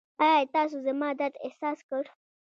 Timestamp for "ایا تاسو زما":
0.25-1.09